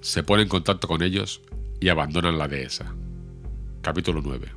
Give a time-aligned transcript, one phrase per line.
[0.00, 1.42] Se pone en contacto con ellos
[1.80, 2.94] y abandonan la dehesa.
[3.82, 4.52] Capítulo 9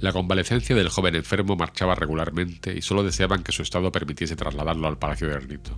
[0.00, 4.86] La convalecencia del joven enfermo marchaba regularmente y solo deseaban que su estado permitiese trasladarlo
[4.86, 5.72] al Palacio de Granito.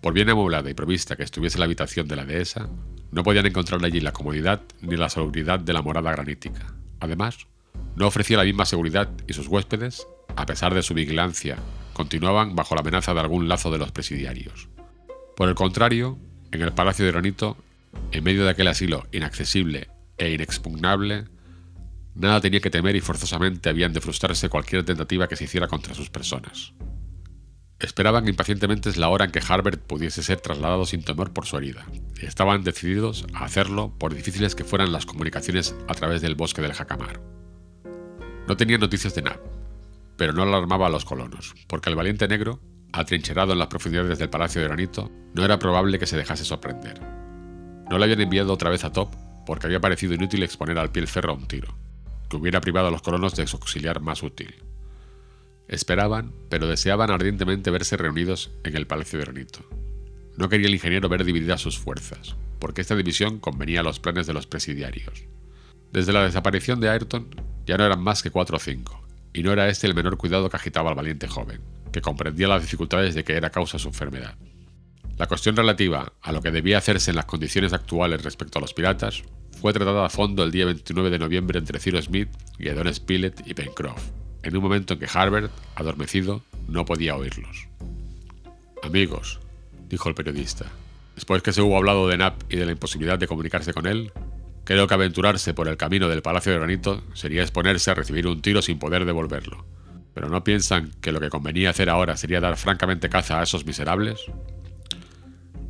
[0.00, 2.68] Por bien amoblada y provista que estuviese la habitación de la dehesa,
[3.12, 6.74] no podían encontrar allí la comodidad ni la salubridad de la morada granítica.
[6.98, 7.46] Además,
[7.94, 11.56] no ofrecía la misma seguridad y sus huéspedes, a pesar de su vigilancia,
[12.02, 14.68] continuaban bajo la amenaza de algún lazo de los presidiarios.
[15.36, 16.18] Por el contrario,
[16.50, 17.56] en el Palacio de Granito,
[18.10, 19.88] en medio de aquel asilo inaccesible
[20.18, 21.26] e inexpugnable,
[22.16, 25.94] nada tenía que temer y forzosamente habían de frustrarse cualquier tentativa que se hiciera contra
[25.94, 26.72] sus personas.
[27.78, 31.86] Esperaban impacientemente la hora en que Harbert pudiese ser trasladado sin temor por su herida,
[32.20, 36.62] y estaban decididos a hacerlo por difíciles que fueran las comunicaciones a través del bosque
[36.62, 37.20] del Jacamar.
[38.48, 39.61] No tenían noticias de Nab,
[40.16, 42.60] pero no alarmaba a los colonos, porque el valiente negro,
[42.92, 47.00] atrincherado en las profundidades del Palacio de Granito, no era probable que se dejase sorprender.
[47.90, 51.02] No le habían enviado otra vez a Top porque había parecido inútil exponer al pie
[51.02, 51.76] el ferro a un tiro,
[52.28, 54.54] que hubiera privado a los colonos de su auxiliar más útil.
[55.68, 59.60] Esperaban, pero deseaban ardientemente verse reunidos en el Palacio de Granito.
[60.36, 64.26] No quería el ingeniero ver divididas sus fuerzas, porque esta división convenía a los planes
[64.26, 65.24] de los presidiarios.
[65.92, 67.28] Desde la desaparición de Ayrton
[67.66, 69.01] ya no eran más que cuatro o cinco,
[69.32, 71.60] y no era este el menor cuidado que agitaba al valiente joven,
[71.92, 74.36] que comprendía las dificultades de que era causa su enfermedad.
[75.18, 78.74] La cuestión relativa a lo que debía hacerse en las condiciones actuales respecto a los
[78.74, 79.22] piratas
[79.60, 83.54] fue tratada a fondo el día 29 de noviembre entre Cyrus Smith, Don Spilett y
[83.54, 84.02] Pencroff,
[84.42, 87.68] en un momento en que Harbert, adormecido, no podía oírlos.
[88.82, 89.38] Amigos,
[89.88, 90.66] dijo el periodista,
[91.14, 94.12] después que se hubo hablado de Knapp y de la imposibilidad de comunicarse con él,
[94.64, 98.42] creo que aventurarse por el camino del Palacio de Granito sería exponerse a recibir un
[98.42, 99.64] tiro sin poder devolverlo.
[100.14, 103.64] ¿Pero no piensan que lo que convenía hacer ahora sería dar francamente caza a esos
[103.64, 104.20] miserables?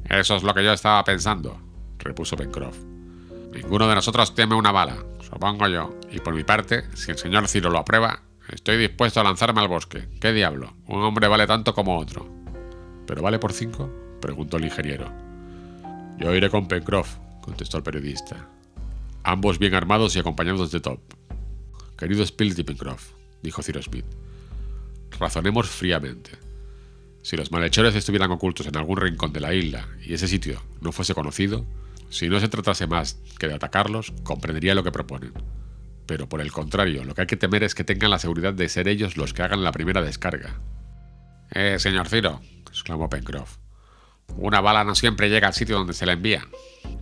[0.05, 1.61] Eso es lo que yo estaba pensando,
[1.99, 2.77] repuso Pencroff.
[3.53, 7.49] Ninguno de nosotros teme una bala, supongo yo, y por mi parte, si el señor
[7.49, 10.09] Ciro lo aprueba, estoy dispuesto a lanzarme al bosque.
[10.21, 10.75] ¿Qué diablo?
[10.87, 12.29] Un hombre vale tanto como otro.
[13.07, 13.91] ¿Pero vale por cinco?
[14.21, 15.13] preguntó el ingeniero.
[16.19, 18.49] Yo iré con Pencroff, contestó el periodista.
[19.25, 21.01] Ambos bien armados y acompañados de Top.
[21.97, 23.13] Querido Spilett y Pencroff,
[23.43, 24.05] dijo Ciro Smith,
[25.19, 26.33] razonemos fríamente.
[27.23, 30.91] Si los malhechores estuvieran ocultos en algún rincón de la isla y ese sitio no
[30.91, 31.65] fuese conocido,
[32.11, 35.33] si no se tratase más que de atacarlos, comprendería lo que proponen.
[36.07, 38.69] Pero por el contrario, lo que hay que temer es que tengan la seguridad de
[38.69, 40.59] ser ellos los que hagan la primera descarga.
[41.53, 43.59] Eh, señor Ciro, exclamó Pencroff.
[44.37, 46.47] Una bala no siempre llega al sitio donde se la envía.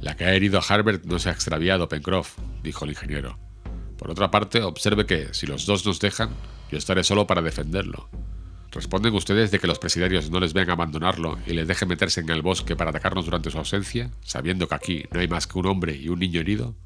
[0.00, 3.38] La que ha herido a Harbert no se ha extraviado, Pencroff, dijo el ingeniero.
[3.98, 6.30] Por otra parte, observe que, si los dos nos dejan,
[6.70, 8.08] yo estaré solo para defenderlo.
[8.72, 12.30] ¿Responden ustedes de que los presidiarios no les vean abandonarlo y les dejen meterse en
[12.30, 15.66] el bosque para atacarnos durante su ausencia, sabiendo que aquí no hay más que un
[15.66, 16.76] hombre y un niño herido?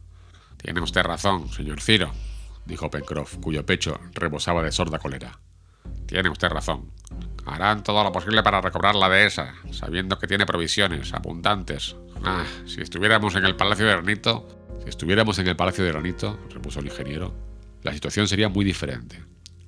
[0.57, 2.11] Tiene usted razón, señor Ciro,
[2.65, 5.39] dijo Pencroff, cuyo pecho rebosaba de sorda cólera.
[6.15, 6.93] Tiene usted razón.
[7.45, 11.97] Harán todo lo posible para recobrar la dehesa, sabiendo que tiene provisiones abundantes.
[12.23, 14.47] Ah, si estuviéramos en el Palacio de Granito...
[14.85, 17.35] Si estuviéramos en el Palacio de Granito, repuso el ingeniero,
[17.83, 19.25] la situación sería muy diferente.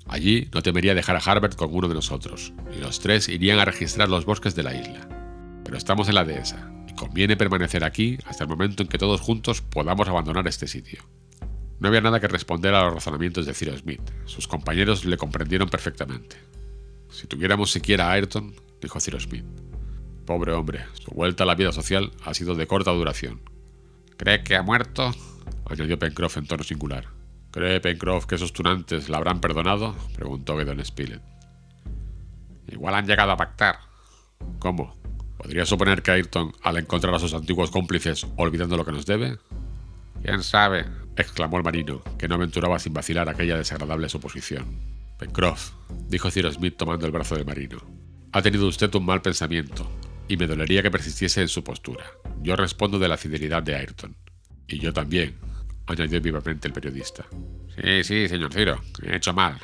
[0.06, 3.64] Allí no temería dejar a Harbert con uno de nosotros, y los tres irían a
[3.64, 5.08] registrar los bosques de la isla.
[5.64, 9.20] Pero estamos en la dehesa, y conviene permanecer aquí hasta el momento en que todos
[9.20, 11.02] juntos podamos abandonar este sitio.
[11.78, 14.00] No había nada que responder a los razonamientos de Cyrus Smith.
[14.24, 16.36] Sus compañeros le comprendieron perfectamente.
[17.10, 19.44] Si tuviéramos siquiera a Ayrton, dijo Cyrus Smith.
[20.24, 23.40] Pobre hombre, su vuelta a la vida social ha sido de corta duración.
[24.16, 25.12] ¿Cree que ha muerto?
[25.66, 27.06] añadió Pencroff en tono singular.
[27.50, 29.94] ¿Cree Pencroff que esos tunantes la habrán perdonado?
[30.14, 31.22] preguntó Gedon Spilett.
[32.68, 33.78] Igual han llegado a pactar.
[34.58, 34.96] ¿Cómo?
[35.36, 39.38] ¿Podría suponer que Ayrton, al encontrar a sus antiguos cómplices, olvidando lo que nos debe?
[40.22, 40.86] ¿Quién sabe?
[41.16, 44.66] Exclamó el marino, que no aventuraba sin vacilar aquella desagradable suposición.
[45.18, 45.72] Pencroff,
[46.08, 47.78] dijo Cyrus Smith tomando el brazo del marino,
[48.32, 49.90] ha tenido usted un mal pensamiento,
[50.28, 52.04] y me dolería que persistiese en su postura.
[52.42, 54.16] Yo respondo de la fidelidad de Ayrton.
[54.66, 55.36] Y yo también,
[55.86, 57.24] añadió vivamente el periodista.
[57.76, 59.58] Sí, sí, señor Ciro, he hecho mal,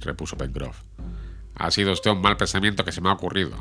[0.00, 0.82] repuso Pencroff.
[1.56, 3.56] Ha sido usted un mal pensamiento que se me ha ocurrido.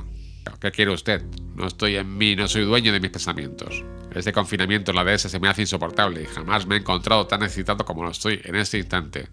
[0.63, 1.21] ¿Qué quiere usted?
[1.56, 3.83] No estoy en mí, no soy dueño de mis pensamientos.
[4.15, 7.44] Este confinamiento en la dehesa se me hace insoportable y jamás me he encontrado tan
[7.44, 9.27] excitado como lo estoy en este instante.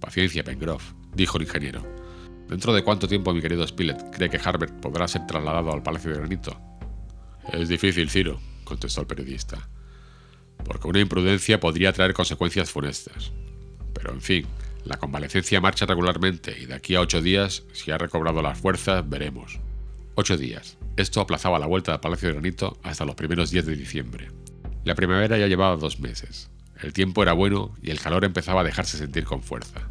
[0.00, 1.86] Paciencia, Pencroff, dijo el ingeniero.
[2.48, 6.10] ¿Dentro de cuánto tiempo mi querido Spilett cree que Harbert podrá ser trasladado al Palacio
[6.10, 6.60] de Granito?
[7.52, 9.68] Es difícil, Ciro, contestó el periodista
[10.64, 13.30] porque una imprudencia podría traer consecuencias funestas.
[13.94, 14.46] Pero en fin,
[14.84, 19.08] la convalecencia marcha regularmente y de aquí a ocho días, si ha recobrado las fuerzas,
[19.08, 19.60] veremos.
[20.18, 20.78] Ocho días.
[20.96, 24.30] Esto aplazaba la vuelta al Palacio de Granito hasta los primeros días de diciembre.
[24.82, 26.48] La primavera ya llevaba dos meses.
[26.80, 29.90] El tiempo era bueno y el calor empezaba a dejarse sentir con fuerza.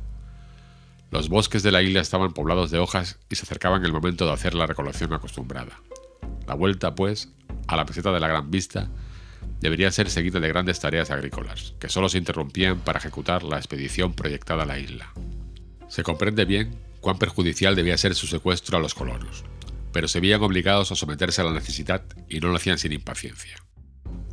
[1.12, 4.34] Los bosques de la isla estaban poblados de hojas y se acercaban el momento de
[4.34, 5.80] hacer la recolección acostumbrada.
[6.48, 7.32] La vuelta, pues,
[7.68, 8.90] a la meseta de la Gran Vista
[9.62, 14.16] debería ser seguida de grandes tareas agrícolas, que solo se interrumpían para ejecutar la expedición
[14.16, 15.14] proyectada a la isla.
[15.88, 19.46] Se comprende bien cuán perjudicial debía ser su secuestro a los colonos,
[19.96, 23.56] pero se veían obligados a someterse a la necesidad y no lo hacían sin impaciencia.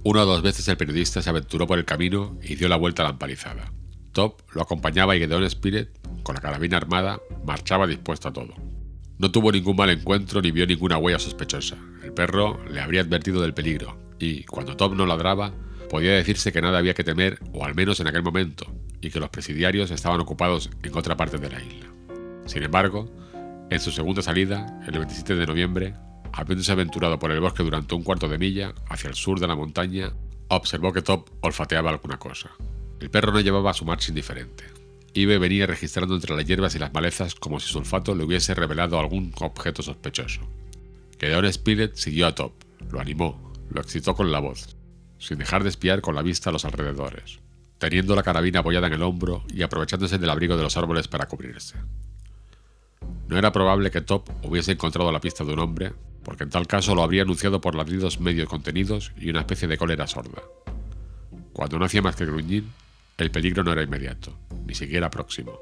[0.02, 3.02] Una o dos veces el periodista se aventuró por el camino y dio la vuelta
[3.02, 3.72] a la empalizada.
[4.10, 5.90] Top lo acompañaba y Gedeon Spirit,
[6.24, 8.54] con la carabina armada, marchaba dispuesto a todo.
[9.18, 11.76] No tuvo ningún mal encuentro ni vio ninguna huella sospechosa.
[12.02, 15.54] El perro le habría advertido del peligro, y, cuando Top no ladraba,
[15.88, 18.66] podía decirse que nada había que temer, o al menos en aquel momento,
[19.00, 21.86] y que los presidiarios estaban ocupados en otra parte de la isla.
[22.46, 23.08] Sin embargo,
[23.70, 25.94] en su segunda salida, el 27 de noviembre,
[26.32, 29.56] habiéndose aventurado por el bosque durante un cuarto de milla hacia el sur de la
[29.56, 30.12] montaña,
[30.48, 32.50] observó que Top olfateaba alguna cosa.
[33.00, 34.64] El perro no llevaba su marcha indiferente.
[35.14, 38.54] Ibe venía registrando entre las hierbas y las malezas como si su olfato le hubiese
[38.54, 40.40] revelado algún objeto sospechoso.
[41.18, 42.52] Gedeon Spilett siguió a Top,
[42.90, 44.76] lo animó, lo excitó con la voz,
[45.18, 47.40] sin dejar de espiar con la vista a los alrededores,
[47.78, 51.26] teniendo la carabina apoyada en el hombro y aprovechándose del abrigo de los árboles para
[51.26, 51.76] cubrirse.
[53.28, 55.92] No era probable que Top hubiese encontrado la pista de un hombre,
[56.24, 59.78] porque en tal caso lo habría anunciado por ladridos medio contenidos y una especie de
[59.78, 60.42] cólera sorda.
[61.52, 62.64] Cuando no hacía más que gruñir,
[63.18, 64.36] el peligro no era inmediato,
[64.66, 65.58] ni siquiera próximo.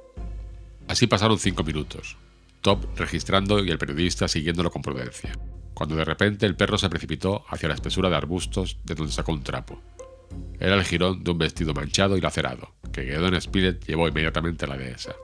[0.88, 2.16] Así pasaron cinco minutos,
[2.60, 5.32] Top registrando y el periodista siguiéndolo con prudencia,
[5.72, 9.32] cuando de repente el perro se precipitó hacia la espesura de arbustos de donde sacó
[9.32, 9.80] un trapo.
[10.58, 14.68] Era el jirón de un vestido manchado y lacerado, que Gedeon Spilett llevó inmediatamente a
[14.68, 15.14] la dehesa.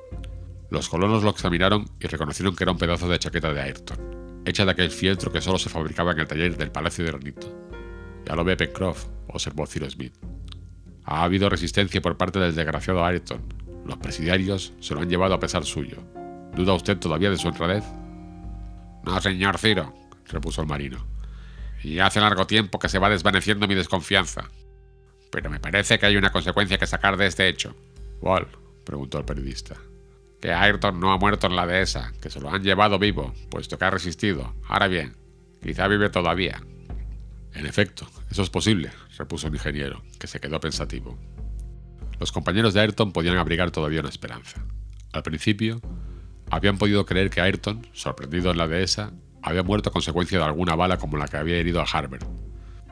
[0.69, 4.65] Los colonos lo examinaron y reconocieron que era un pedazo de chaqueta de Ayrton, hecha
[4.65, 7.47] de aquel fieltro que solo se fabricaba en el taller del Palacio de Granito.
[8.25, 10.15] Ya lo ve Pencroff, observó Cyrus Smith.
[11.05, 13.43] Ha habido resistencia por parte del desgraciado Ayrton.
[13.85, 15.99] Los presidiarios se lo han llevado a pesar suyo.
[16.57, 17.85] ¿Duda usted todavía de su honradez?
[19.05, 21.07] No, señor Ciro, repuso el marino.
[21.85, 24.51] Y hace largo tiempo que se va desvaneciendo mi desconfianza.
[25.31, 27.77] Pero me parece que hay una consecuencia que sacar de este hecho.
[28.19, 28.49] ¿Cuál?
[28.85, 29.77] preguntó el periodista
[30.47, 33.79] que Ayrton no ha muerto en la dehesa, que se lo han llevado vivo, puesto
[33.79, 34.55] que ha resistido.
[34.69, 35.17] Ahora bien,
[35.61, 36.63] quizá vive todavía.
[37.53, 41.19] En efecto, eso es posible, repuso el ingeniero, que se quedó pensativo.
[42.21, 44.65] Los compañeros de Ayrton podían abrigar todavía una esperanza.
[45.13, 45.81] Al principio,
[46.49, 49.11] habían podido creer que Ayrton, sorprendido en la dehesa,
[49.43, 52.25] había muerto a consecuencia de alguna bala como la que había herido a Harbert.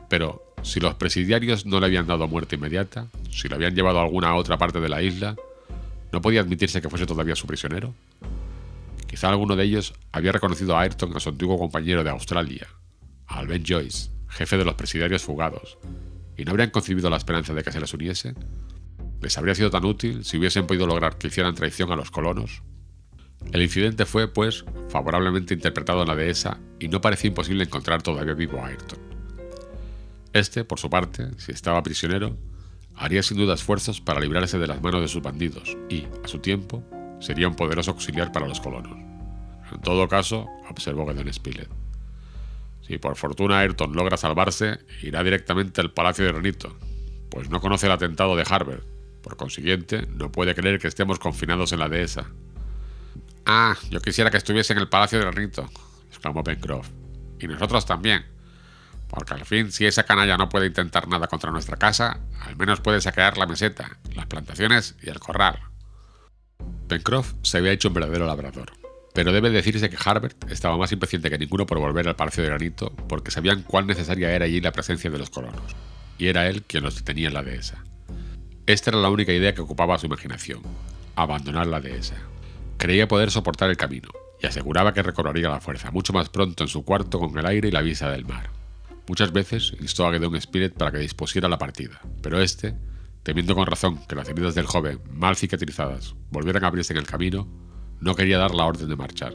[0.09, 4.03] Pero, si los presidiarios no le habían dado muerte inmediata, si lo habían llevado a
[4.03, 5.37] alguna otra parte de la isla,
[6.15, 7.93] ¿No podía admitirse que fuese todavía su prisionero?
[9.05, 12.69] Quizá alguno de ellos había reconocido a Ayrton a su antiguo compañero de Australia,
[13.27, 15.77] a Alben Joyce, jefe de los presidiarios fugados,
[16.37, 18.33] y no habrían concebido la esperanza de que se les uniese.
[19.19, 22.63] ¿Les habría sido tan útil si hubiesen podido lograr que hicieran traición a los colonos?
[23.51, 28.35] El incidente fue, pues, favorablemente interpretado en la dehesa y no parecía imposible encontrar todavía
[28.35, 28.99] vivo a Ayrton.
[30.31, 32.37] Este, por su parte, si estaba prisionero,
[32.97, 36.39] haría sin duda esfuerzos para librarse de las manos de sus bandidos y, a su
[36.39, 36.83] tiempo,
[37.19, 38.97] sería un poderoso auxiliar para los colonos.
[39.71, 41.69] En todo caso, observó Gedeon Spilett,
[42.87, 46.77] si por fortuna Ayrton logra salvarse, irá directamente al Palacio de Granito,
[47.31, 48.83] pues no conoce el atentado de Harvard.
[49.23, 52.27] Por consiguiente, no puede creer que estemos confinados en la dehesa.
[53.43, 55.67] Ah, yo quisiera que estuviese en el Palacio de Granito,
[56.09, 56.87] exclamó Pencroff.
[57.39, 58.23] Y nosotros también.
[59.15, 62.81] Porque al fin, si esa canalla no puede intentar nada contra nuestra casa, al menos
[62.81, 65.57] puede saquear la meseta, las plantaciones y el corral.
[66.89, 68.73] Pencroff se había hecho un verdadero labrador,
[69.13, 72.49] pero debe decirse que Harbert estaba más impaciente que ninguno por volver al Palacio de
[72.49, 75.75] Granito porque sabían cuán necesaria era allí la presencia de los colonos,
[76.17, 77.85] y era él quien los detenía en la dehesa.
[78.65, 80.61] Esta era la única idea que ocupaba su imaginación,
[81.15, 82.15] abandonar la dehesa.
[82.77, 84.09] Creía poder soportar el camino,
[84.41, 87.69] y aseguraba que recobraría la fuerza mucho más pronto en su cuarto con el aire
[87.69, 88.64] y la vista del mar.
[89.07, 92.75] Muchas veces instó a Gedeon Spirit para que dispusiera la partida, pero este,
[93.21, 97.05] temiendo con razón que las heridas del joven, mal cicatrizadas, volvieran a abrirse en el
[97.05, 97.47] camino,
[97.99, 99.33] no quería dar la orden de marchar.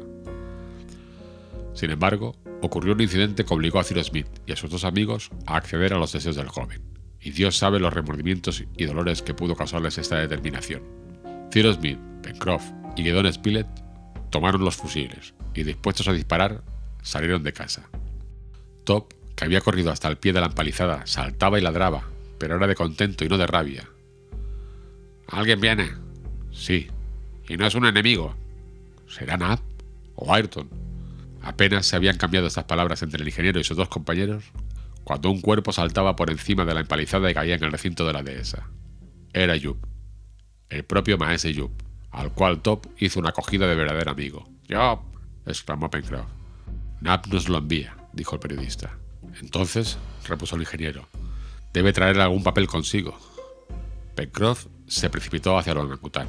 [1.75, 5.31] Sin embargo, ocurrió un incidente que obligó a Cyrus Smith y a sus dos amigos
[5.47, 6.83] a acceder a los deseos del joven,
[7.21, 10.83] y Dios sabe los remordimientos y dolores que pudo causarles esta determinación.
[11.53, 12.65] Cyrus Smith, Pencroff
[12.97, 13.69] y Gedeon Spilett
[14.31, 16.65] tomaron los fusiles y, dispuestos a disparar,
[17.03, 17.89] salieron de casa.
[18.85, 22.05] Top había corrido hasta el pie de la empalizada, saltaba y ladraba,
[22.39, 23.89] pero era de contento y no de rabia.
[25.29, 25.91] ¿Alguien viene?
[26.53, 26.89] Sí.
[27.49, 28.35] Y no es un enemigo.
[29.09, 29.61] ¿Será Nab?
[30.15, 30.69] ¿O Ayrton?
[31.43, 34.45] Apenas se habían cambiado estas palabras entre el ingeniero y sus dos compañeros,
[35.05, 38.13] cuando un cuerpo saltaba por encima de la empalizada y caía en el recinto de
[38.13, 38.69] la dehesa.
[39.33, 39.79] Era Yup,
[40.69, 41.73] el propio maese Yup,
[42.11, 44.49] al cual Top hizo una acogida de verdadero amigo.
[44.69, 45.01] ¡Yup!
[45.47, 46.27] exclamó Pencroff.
[47.01, 49.00] Nap nos lo envía, dijo el periodista.
[49.41, 51.09] Entonces, repuso el ingeniero,
[51.73, 53.19] debe traer algún papel consigo.
[54.15, 56.29] Pencroff se precipitó hacia el orangután.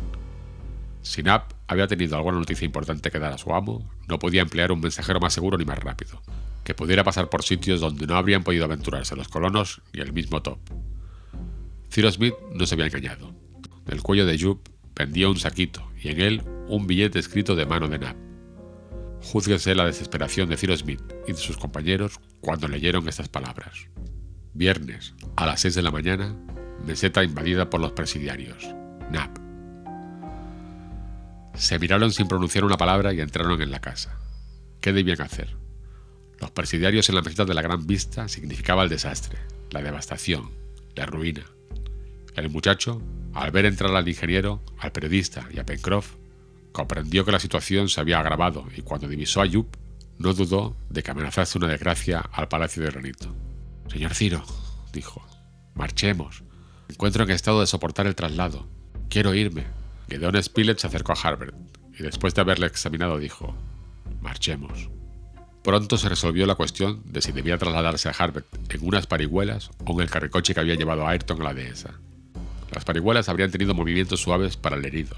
[1.02, 4.72] Si Nap había tenido alguna noticia importante que dar a su amo, no podía emplear
[4.72, 6.22] un mensajero más seguro ni más rápido,
[6.64, 10.42] que pudiera pasar por sitios donde no habrían podido aventurarse los colonos ni el mismo
[10.42, 10.60] Top.
[11.92, 13.34] Cyrus Smith no se había engañado.
[13.86, 17.88] Del cuello de Jup pendía un saquito y en él un billete escrito de mano
[17.88, 18.31] de Nap.
[19.22, 23.88] Júzguese la desesperación de Cyrus Smith y de sus compañeros cuando leyeron estas palabras.
[24.54, 26.36] Viernes, a las 6 de la mañana,
[26.86, 28.68] meseta invadida por los presidiarios.
[29.12, 29.38] Nap.
[31.54, 34.18] Se miraron sin pronunciar una palabra y entraron en la casa.
[34.82, 35.56] ¿Qué debían hacer?
[36.40, 39.38] Los presidiarios en la meseta de la Gran Vista significaba el desastre,
[39.70, 40.50] la devastación,
[40.96, 41.46] la ruina.
[42.36, 43.02] El muchacho,
[43.34, 46.16] al ver entrar al ingeniero, al periodista y a Pencroff,
[46.72, 49.78] comprendió que la situación se había agravado y cuando divisó a Yup,
[50.18, 53.36] no dudó de que amenazase una desgracia al palacio de granito.
[53.90, 54.44] Señor Ciro,
[54.94, 55.26] dijo,
[55.74, 56.44] marchemos.
[56.88, 58.68] encuentro en estado de soportar el traslado.
[59.10, 59.66] Quiero irme.
[60.10, 61.56] Gedeon Spilett se acercó a Harbert
[61.98, 63.56] y después de haberle examinado dijo,
[64.22, 64.90] marchemos.
[65.64, 69.94] Pronto se resolvió la cuestión de si debía trasladarse a Harbert en unas parihuelas o
[69.94, 72.00] en el carricoche que había llevado a Ayrton a la dehesa.
[72.72, 75.16] Las parihuelas habrían tenido movimientos suaves para el herido,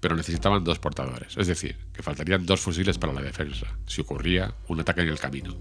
[0.00, 4.54] pero necesitaban dos portadores, es decir, que faltarían dos fusiles para la defensa, si ocurría
[4.68, 5.56] un ataque en el camino.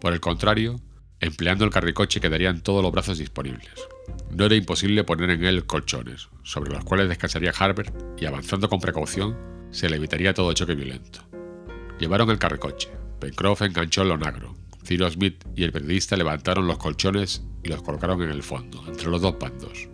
[0.00, 0.80] Por el contrario,
[1.20, 3.70] empleando el carricoche quedarían todos los brazos disponibles.
[4.30, 8.80] No era imposible poner en él colchones, sobre los cuales descansaría Harbert y avanzando con
[8.80, 9.38] precaución
[9.70, 11.20] se le evitaría todo choque violento.
[11.98, 12.90] Llevaron el carricoche.
[13.20, 14.56] Pencroff enganchó el lonagro.
[14.84, 19.08] Cyrus Smith y el periodista levantaron los colchones y los colocaron en el fondo, entre
[19.08, 19.88] los dos bandos.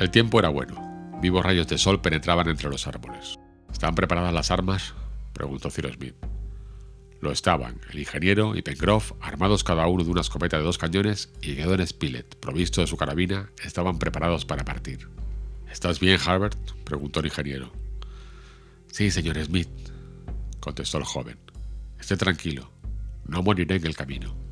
[0.00, 0.93] El tiempo era bueno.
[1.20, 3.38] Vivos rayos de sol penetraban entre los árboles.
[3.72, 4.94] ¿Estaban preparadas las armas?
[5.32, 6.14] preguntó Cyrus Smith.
[7.20, 11.32] Lo estaban, el ingeniero y Pencroff, armados cada uno de una escopeta de dos cañones,
[11.40, 15.08] y Gedon Spilett, provisto de su carabina, estaban preparados para partir.
[15.70, 16.58] ¿Estás bien, Harbert?
[16.84, 17.72] preguntó el ingeniero.
[18.88, 19.70] Sí, señor Smith,
[20.60, 21.38] contestó el joven.
[21.98, 22.70] Esté tranquilo,
[23.26, 24.43] no moriré en el camino.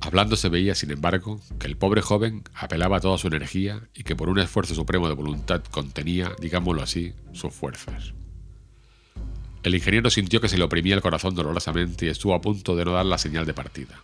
[0.00, 4.14] Hablando se veía, sin embargo, que el pobre joven apelaba toda su energía y que
[4.14, 8.14] por un esfuerzo supremo de voluntad contenía, digámoslo así, sus fuerzas.
[9.64, 12.84] El ingeniero sintió que se le oprimía el corazón dolorosamente y estuvo a punto de
[12.84, 14.00] no dar la señal de partida.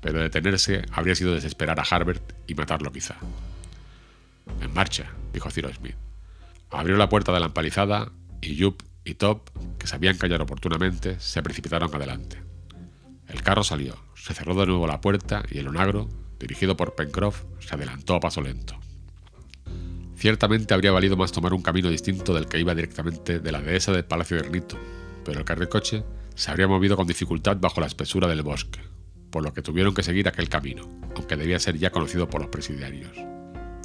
[0.00, 3.16] Pero detenerse habría sido desesperar a Harbert y matarlo quizá.
[4.60, 5.96] En marcha, dijo Cyrus Smith.
[6.70, 11.42] Abrió la puerta de la empalizada y Jup y Top, que sabían callar oportunamente, se
[11.42, 12.42] precipitaron adelante.
[13.28, 16.08] El carro salió, se cerró de nuevo la puerta y el onagro,
[16.38, 18.78] dirigido por Pencroff, se adelantó a paso lento.
[20.16, 23.92] Ciertamente habría valido más tomar un camino distinto del que iba directamente de la dehesa
[23.92, 24.76] del Palacio de Ernito,
[25.24, 28.80] pero el carricoche se habría movido con dificultad bajo la espesura del bosque,
[29.30, 30.86] por lo que tuvieron que seguir aquel camino,
[31.16, 33.12] aunque debía ser ya conocido por los presidiarios.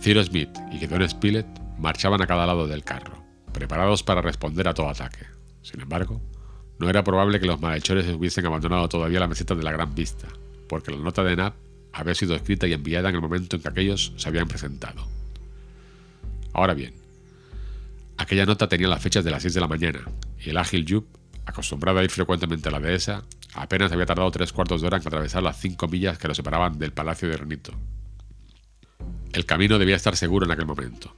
[0.02, 3.24] Cyrus Smith y Gideon Spilett marchaban a cada lado del carro,
[3.54, 5.26] preparados para responder a todo ataque.
[5.62, 6.22] Sin embargo,
[6.80, 10.28] no era probable que los malhechores hubiesen abandonado todavía la meseta de la Gran Vista,
[10.68, 11.56] porque la nota de Nap
[11.94, 15.08] había sido escrita y enviada en el momento en que aquellos se habían presentado.
[16.52, 16.94] Ahora bien,
[18.18, 20.02] aquella nota tenía las fechas de las 6 de la mañana,
[20.44, 21.06] y el ágil Jup,
[21.46, 25.08] acostumbrado a ir frecuentemente a la dehesa, apenas había tardado tres cuartos de hora en
[25.08, 27.72] atravesar las cinco millas que lo separaban del palacio de Renito.
[29.32, 31.16] El camino debía estar seguro en aquel momento,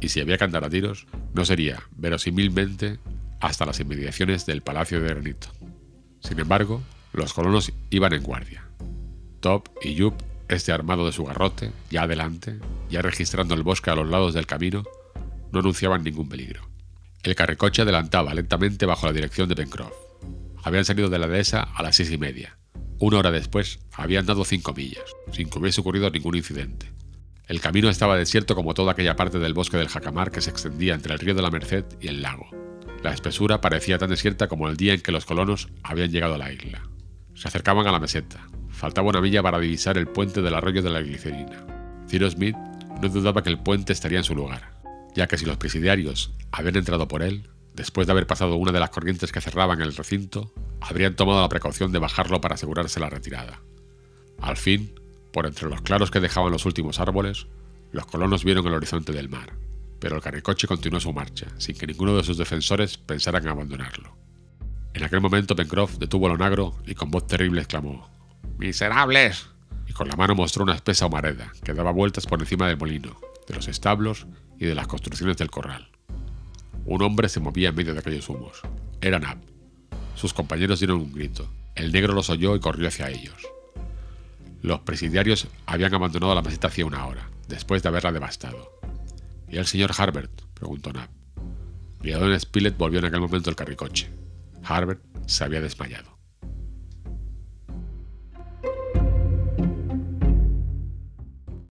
[0.00, 2.98] y si había que andar a tiros, no sería, verosímilmente,
[3.40, 5.48] hasta las inmediaciones del Palacio de Granito.
[6.20, 8.68] Sin embargo, los colonos iban en guardia.
[9.40, 10.14] Top y Yup,
[10.48, 12.58] este armado de su garrote, ya adelante,
[12.90, 14.84] ya registrando el bosque a los lados del camino,
[15.52, 16.68] no anunciaban ningún peligro.
[17.22, 19.92] El carricoche adelantaba lentamente bajo la dirección de Pencroff.
[20.62, 22.58] Habían salido de la dehesa a las seis y media.
[22.98, 26.92] Una hora después habían dado cinco millas, sin que hubiese ocurrido ningún incidente.
[27.46, 30.94] El camino estaba desierto como toda aquella parte del bosque del Jacamar que se extendía
[30.94, 32.65] entre el río de la Merced y el lago.
[33.02, 36.38] La espesura parecía tan desierta como el día en que los colonos habían llegado a
[36.38, 36.82] la isla.
[37.34, 38.46] Se acercaban a la meseta.
[38.70, 41.64] Faltaba una milla para divisar el puente del arroyo de la glicerina.
[42.08, 42.56] Cyrus Smith
[43.00, 44.72] no dudaba que el puente estaría en su lugar,
[45.14, 48.80] ya que si los presidiarios habían entrado por él, después de haber pasado una de
[48.80, 53.10] las corrientes que cerraban el recinto, habrían tomado la precaución de bajarlo para asegurarse la
[53.10, 53.60] retirada.
[54.40, 54.94] Al fin,
[55.32, 57.46] por entre los claros que dejaban los últimos árboles,
[57.92, 59.65] los colonos vieron el horizonte del mar
[59.98, 64.16] pero el carricoche continuó su marcha, sin que ninguno de sus defensores pensara en abandonarlo.
[64.94, 68.08] En aquel momento Pencroff detuvo al onagro y con voz terrible exclamó
[68.58, 69.48] ¡Miserables!
[69.86, 73.16] y con la mano mostró una espesa humareda que daba vueltas por encima del molino,
[73.46, 74.26] de los establos
[74.58, 75.88] y de las construcciones del corral.
[76.84, 78.60] Un hombre se movía en medio de aquellos humos.
[79.00, 79.38] Era Nab.
[80.14, 81.48] Sus compañeros dieron un grito.
[81.74, 83.36] El negro los oyó y corrió hacia ellos.
[84.62, 88.72] Los presidiarios habían abandonado la meseta hacía una hora, después de haberla devastado.
[89.48, 90.42] ¿Y el señor Harbert?
[90.54, 91.10] preguntó Nab.
[92.02, 94.10] Don Spilett volvió en aquel momento el carricoche.
[94.64, 96.15] Harbert se había desmayado.